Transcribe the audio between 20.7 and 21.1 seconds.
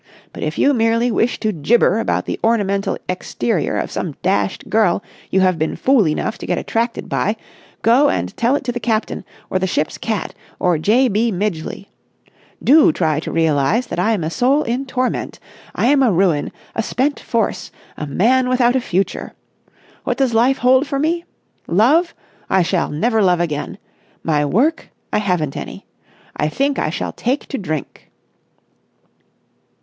for